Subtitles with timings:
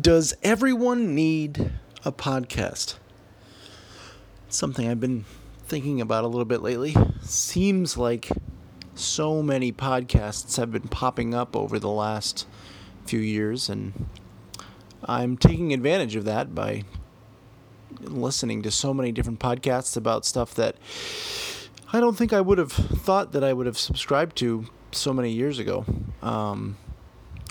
[0.00, 1.72] Does everyone need
[2.04, 2.94] a podcast?
[4.48, 5.24] Something I've been
[5.66, 6.96] thinking about a little bit lately.
[7.22, 8.30] Seems like
[8.94, 12.46] so many podcasts have been popping up over the last
[13.04, 14.06] few years, and
[15.04, 16.84] I'm taking advantage of that by
[18.00, 20.76] listening to so many different podcasts about stuff that
[21.92, 25.32] I don't think I would have thought that I would have subscribed to so many
[25.32, 25.84] years ago.
[26.22, 26.76] Um,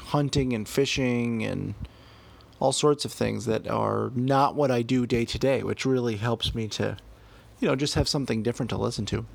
[0.05, 1.75] hunting and fishing and
[2.59, 6.17] all sorts of things that are not what I do day to day, which really
[6.17, 6.97] helps me to,
[7.59, 9.25] you know, just have something different to listen to.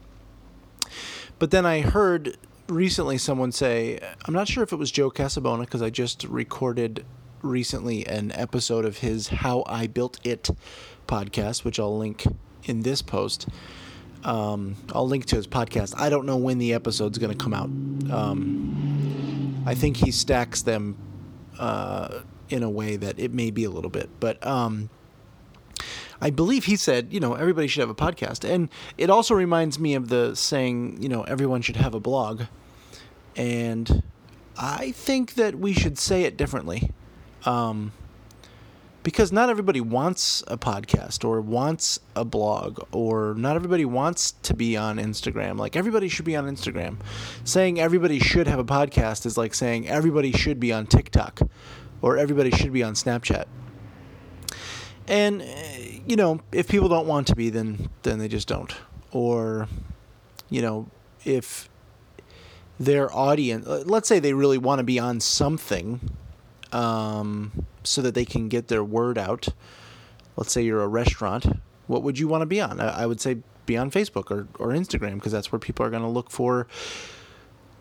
[1.38, 2.36] But then I heard
[2.68, 7.04] recently someone say, I'm not sure if it was Joe Casabona, because I just recorded
[7.42, 10.50] recently an episode of his How I Built It
[11.06, 12.24] podcast, which I'll link
[12.64, 13.48] in this post.
[14.22, 15.94] Um, I'll link to his podcast.
[15.98, 17.68] I don't know when the episode's going to come out.
[18.10, 20.96] Um, I think he stacks them
[21.58, 24.90] uh, in a way that it may be a little bit, but um,
[26.20, 29.78] I believe he said, you know, everybody should have a podcast, and it also reminds
[29.78, 32.42] me of the saying, you know, everyone should have a blog,
[33.36, 34.02] and
[34.56, 36.90] I think that we should say it differently.
[37.44, 37.92] Um,
[39.04, 44.54] because not everybody wants a podcast or wants a blog or not everybody wants to
[44.54, 45.58] be on Instagram.
[45.58, 46.96] Like everybody should be on Instagram.
[47.44, 51.42] Saying everybody should have a podcast is like saying everybody should be on TikTok
[52.04, 53.46] or everybody should be on Snapchat.
[55.08, 58.74] And eh, you know, if people don't want to be then then they just don't.
[59.10, 59.68] Or
[60.50, 60.86] you know,
[61.24, 61.70] if
[62.78, 65.98] their audience let's say they really want to be on something
[66.72, 69.48] um, so that they can get their word out.
[70.36, 71.46] Let's say you're a restaurant.
[71.86, 72.80] What would you want to be on?
[72.80, 75.90] I, I would say be on Facebook or, or Instagram because that's where people are
[75.90, 76.66] going to look for,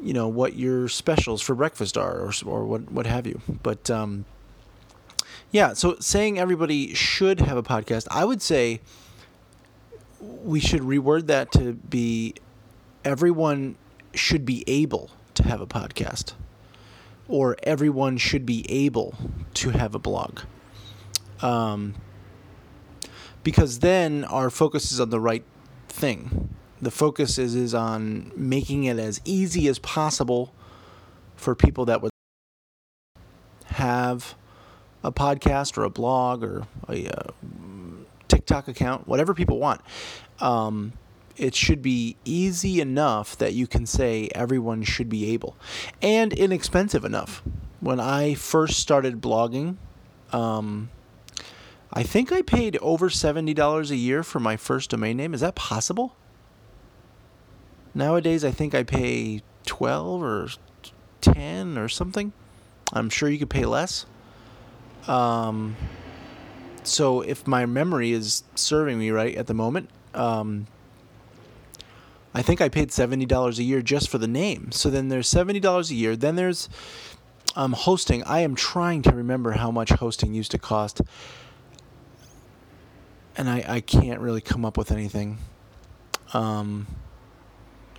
[0.03, 3.41] you know, what your specials for breakfast are or, or what, what have you.
[3.61, 4.25] But um,
[5.51, 8.81] yeah, so saying everybody should have a podcast, I would say
[10.19, 12.35] we should reword that to be
[13.03, 13.75] everyone
[14.13, 16.33] should be able to have a podcast
[17.27, 19.15] or everyone should be able
[19.53, 20.39] to have a blog.
[21.41, 21.95] Um,
[23.43, 25.43] because then our focus is on the right
[25.89, 26.55] thing.
[26.83, 30.53] The focus is, is on making it as easy as possible
[31.35, 32.11] for people that would
[33.67, 34.35] have
[35.03, 37.31] a podcast or a blog or a, uh,
[38.27, 39.79] TikTok account, whatever people want.
[40.39, 40.93] Um,
[41.37, 45.55] it should be easy enough that you can say everyone should be able
[46.01, 47.41] and inexpensive enough.
[47.79, 49.77] When I first started blogging,
[50.31, 50.89] um,
[51.93, 55.33] I think I paid over $70 a year for my first domain name.
[55.33, 56.15] Is that possible?
[57.95, 60.49] Nowadays, I think I pay 12 or
[61.21, 62.33] 10 or something.
[62.91, 64.05] I'm sure you could pay less.
[65.07, 65.75] Um,
[66.83, 70.67] so if my memory is serving me right at the moment, um,
[72.33, 74.71] I think I paid seventy dollars a year just for the name.
[74.71, 76.15] So then there's seventy dollars a year.
[76.15, 76.67] Then there's
[77.55, 78.23] um, hosting.
[78.23, 81.01] I am trying to remember how much hosting used to cost,
[83.37, 85.37] and I, I can't really come up with anything.
[86.33, 86.87] Um,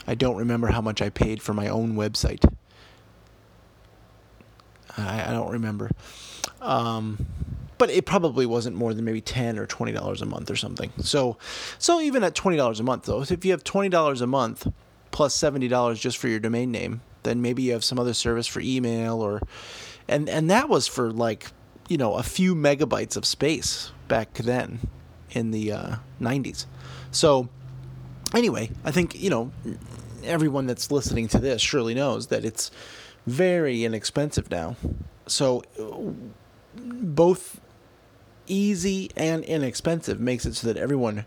[0.07, 2.45] I don't remember how much I paid for my own website.
[4.97, 5.91] I, I don't remember.
[6.61, 7.27] Um,
[7.79, 10.93] but it probably wasn't more than maybe ten or twenty dollars a month or something.
[10.99, 11.37] So,
[11.79, 14.71] so even at twenty dollars a month, though, if you have twenty dollars a month
[15.11, 18.47] plus seventy dollars just for your domain name, then maybe you have some other service
[18.47, 19.41] for email or,
[20.09, 21.49] and and that was for like,
[21.89, 24.81] you know, a few megabytes of space back then,
[25.31, 26.67] in the uh, '90s.
[27.11, 27.49] So,
[28.35, 29.53] anyway, I think you know,
[30.25, 32.71] everyone that's listening to this surely knows that it's
[33.27, 34.77] very inexpensive now.
[35.27, 35.63] So
[36.77, 37.61] both
[38.47, 41.25] easy and inexpensive makes it so that everyone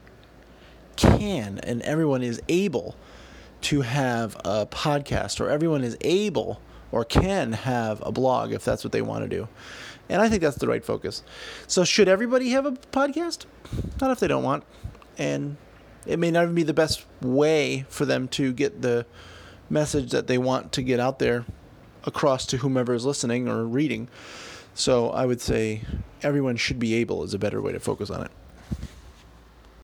[0.95, 2.95] can and everyone is able
[3.61, 8.83] to have a podcast or everyone is able or can have a blog if that's
[8.83, 9.47] what they want to do.
[10.09, 11.23] And I think that's the right focus.
[11.67, 13.45] So, should everybody have a podcast?
[13.99, 14.63] Not if they don't want.
[15.17, 15.57] And
[16.07, 19.05] it may not even be the best way for them to get the
[19.69, 21.45] message that they want to get out there
[22.05, 24.07] across to whomever is listening or reading.
[24.73, 25.81] So I would say
[26.21, 28.31] everyone should be able is a better way to focus on it.